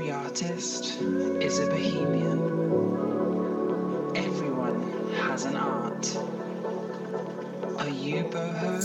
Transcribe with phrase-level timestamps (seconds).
[0.00, 0.98] Every artist
[1.42, 2.38] is a bohemian.
[4.16, 4.80] Everyone
[5.12, 6.16] has an art.
[7.78, 8.80] Are you boho?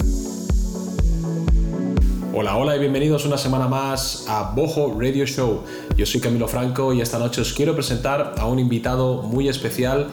[2.34, 5.64] Hola, hola y bienvenidos una semana más a Boho Radio Show.
[5.96, 10.09] Yo soy Camilo Franco y esta noche os quiero presentar a un invitado muy especial.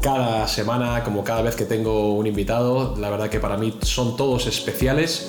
[0.00, 4.16] Cada semana, como cada vez que tengo un invitado, la verdad que para mí son
[4.16, 5.28] todos especiales.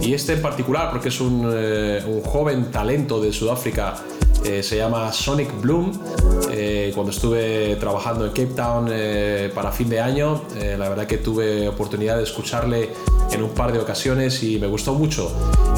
[0.00, 3.94] Y este en particular porque es un, eh, joven talento de Sudáfrica,
[4.44, 5.92] eh, se llama Sonic Bloom.
[6.50, 8.90] Eh, cuando estuve trabajando en Cape Town
[9.54, 10.42] para fin de año,
[10.78, 12.90] la verdad que tuve oportunidad de escucharle
[13.30, 15.32] en un par de ocasiones y me gustó mucho.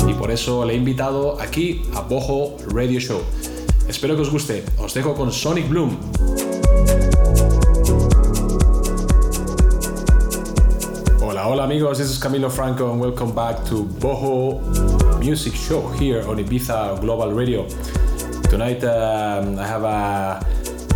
[0.09, 3.20] Y por eso le he invitado aquí a Boho Radio Show.
[3.89, 4.64] Espero que os guste.
[4.78, 5.97] Os dejo con Sonic Bloom.
[11.54, 16.38] Hola, amigos, this is Camilo Franco and welcome back to Boho Music Show here on
[16.38, 17.69] Ibiza Global Radio.
[18.50, 20.44] Tonight um, I have a,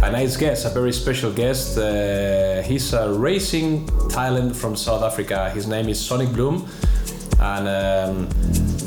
[0.03, 1.79] a nice guest, a very special guest.
[1.79, 5.49] Uh, he's a racing talent from South Africa.
[5.51, 6.69] His name is Sonic Bloom,
[7.39, 8.29] and um,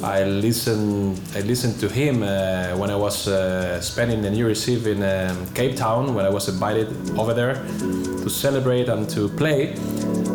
[0.04, 4.68] I listened I listened to him uh, when I was uh, spending the New Year's
[4.68, 9.30] Eve in um, Cape Town when I was invited over there to celebrate and to
[9.30, 9.78] play.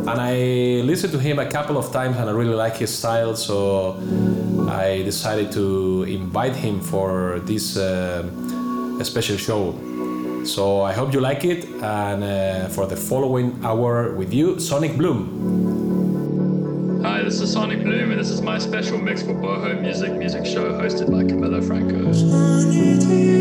[0.09, 0.35] And I
[0.85, 3.35] listened to him a couple of times, and I really like his style.
[3.35, 3.97] So
[4.69, 8.23] I decided to invite him for this uh,
[9.03, 9.75] special show.
[10.45, 14.97] So I hope you like it, and uh, for the following hour with you, Sonic
[14.97, 15.83] Bloom.
[17.03, 20.47] Hi, this is Sonic Bloom, and this is my special mix for Boho Music Music
[20.47, 23.36] Show hosted by Camilo Franco.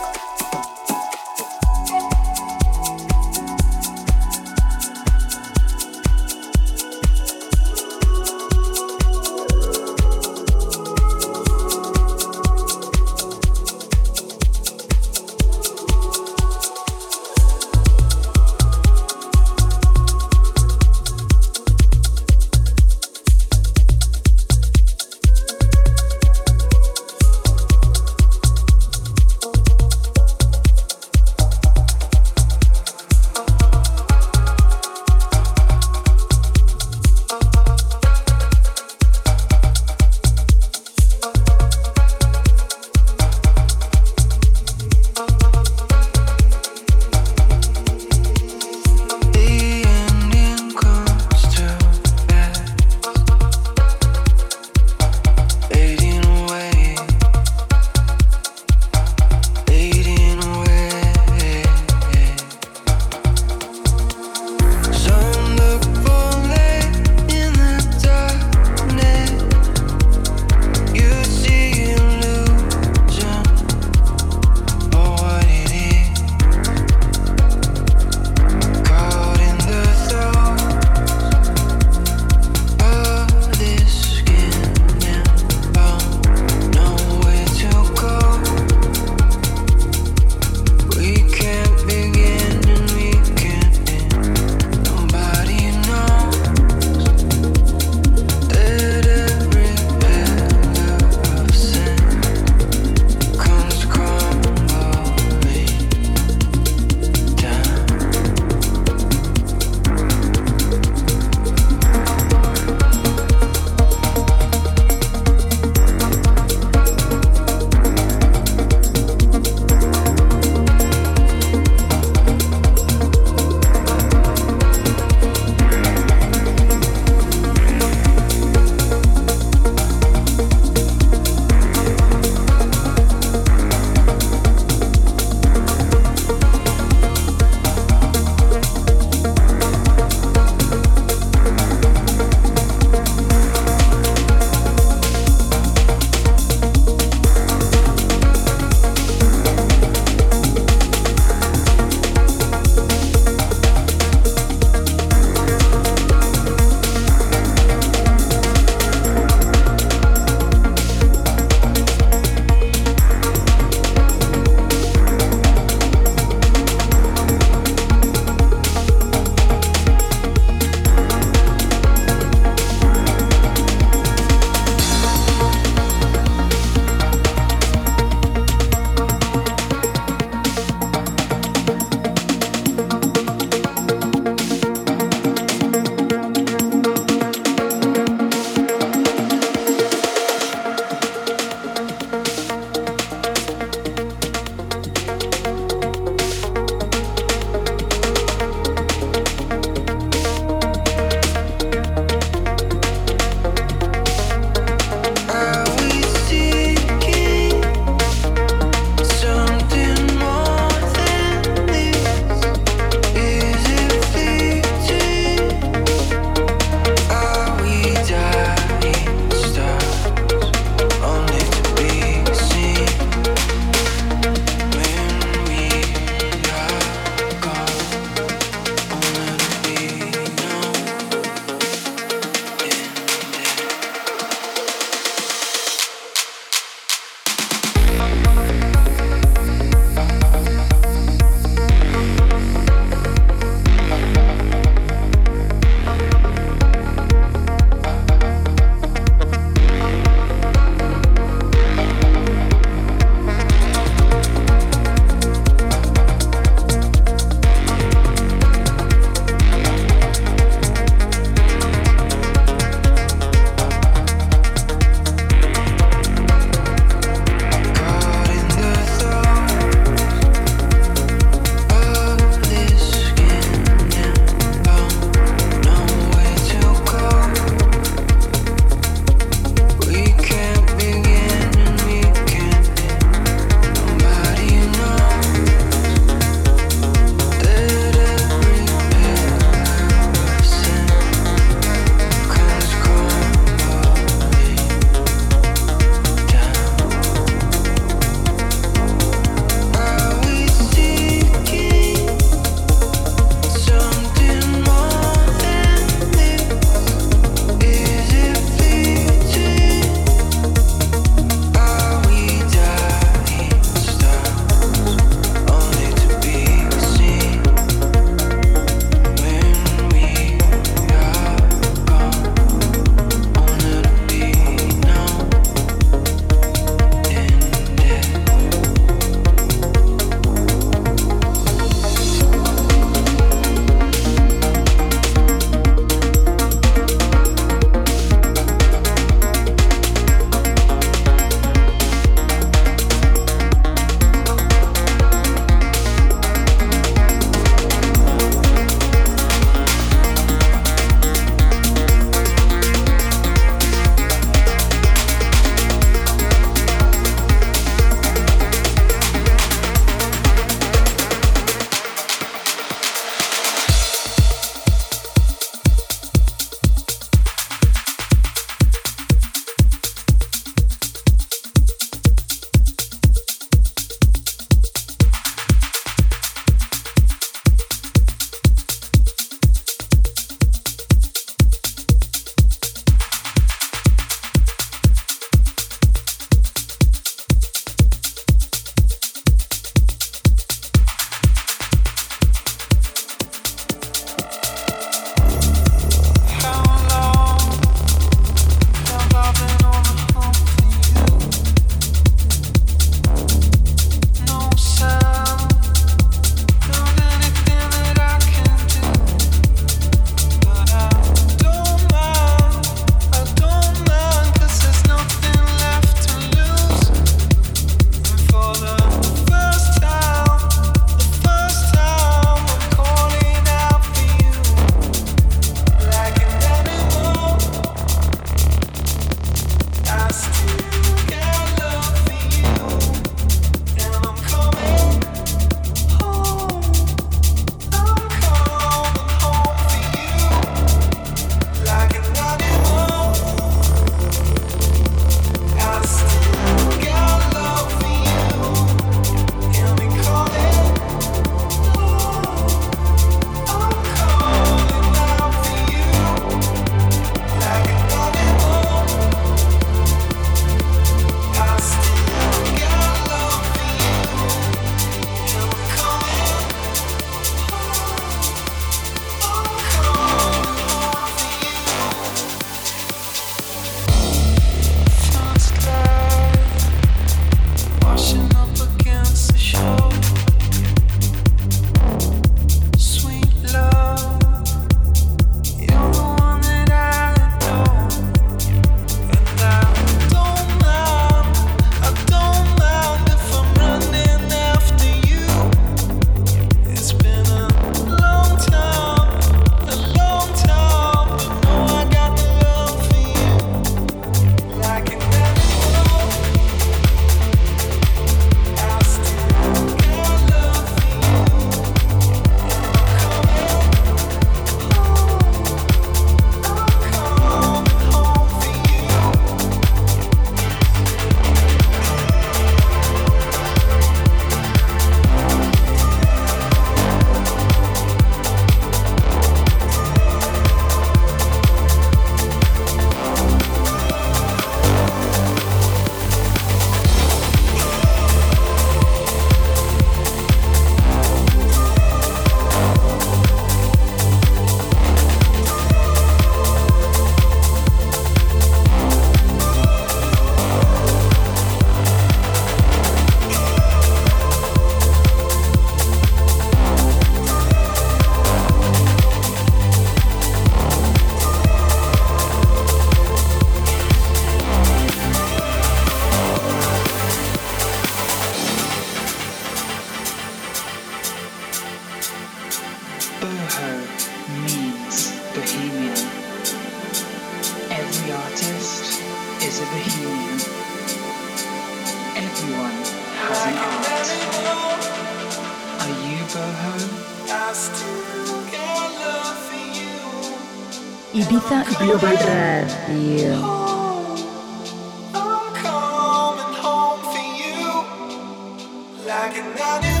[599.61, 600.00] Like an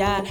[0.00, 0.29] aladiya